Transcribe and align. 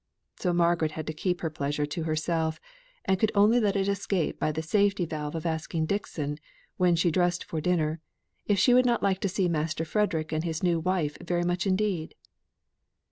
So 0.39 0.51
Margaret 0.51 0.93
had 0.93 1.05
to 1.05 1.13
keep 1.13 1.41
her 1.41 1.51
pleasure 1.51 1.85
to 1.85 2.03
herself, 2.05 2.59
and 3.05 3.19
could 3.19 3.31
only 3.35 3.59
let 3.59 3.75
it 3.75 3.87
escape 3.87 4.39
by 4.39 4.51
the 4.51 4.63
safety 4.63 5.05
valve 5.05 5.35
of 5.35 5.45
asking 5.45 5.85
Dixon, 5.85 6.39
when 6.77 6.95
she 6.95 7.11
dressed 7.11 7.43
for 7.43 7.61
dinner, 7.61 8.01
if 8.47 8.57
she 8.57 8.73
would 8.73 8.83
not 8.87 9.03
like 9.03 9.19
to 9.19 9.29
see 9.29 9.47
Master 9.47 9.85
Frederick 9.85 10.31
and 10.31 10.43
his 10.43 10.63
new 10.63 10.79
wife 10.79 11.17
very 11.23 11.43
much 11.43 11.67
indeed? 11.67 12.15